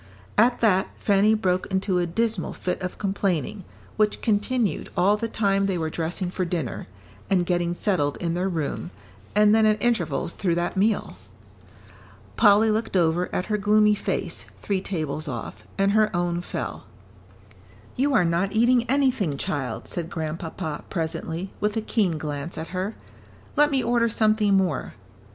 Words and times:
At 0.35 0.61
that, 0.61 0.87
Fanny 0.97 1.35
broke 1.35 1.67
into 1.67 1.99
a 1.99 2.07
dismal 2.07 2.53
fit 2.53 2.81
of 2.81 2.97
complaining, 2.97 3.63
which 3.97 4.19
continued 4.19 4.89
all 4.97 5.15
the 5.15 5.27
time 5.27 5.67
they 5.67 5.77
were 5.77 5.91
dressing 5.91 6.31
for 6.31 6.43
dinner, 6.43 6.87
and 7.29 7.45
getting 7.45 7.75
settled 7.75 8.17
in 8.17 8.33
their 8.33 8.49
room, 8.49 8.89
and 9.35 9.53
then 9.53 9.67
at 9.67 9.79
intervals 9.79 10.33
through 10.33 10.55
that 10.55 10.75
meal. 10.75 11.17
Polly 12.35 12.71
looked 12.71 12.97
over 12.97 13.29
at 13.31 13.45
her 13.45 13.59
gloomy 13.59 13.93
face, 13.93 14.47
three 14.59 14.81
tables 14.81 15.27
off, 15.27 15.67
and 15.77 15.91
her 15.91 16.09
own 16.15 16.41
fell. 16.41 16.85
"You 17.95 18.15
are 18.15 18.25
not 18.25 18.53
eating 18.53 18.89
anything, 18.89 19.37
child," 19.37 19.87
said 19.87 20.09
Grandpapa, 20.09 20.83
presently, 20.89 21.51
with 21.59 21.77
a 21.77 21.81
keen 21.81 22.17
glance 22.17 22.57
at 22.57 22.69
her. 22.69 22.95
"Let 23.55 23.69
me 23.69 23.83
order 23.83 24.09
something 24.09 24.57
more." 24.57 24.95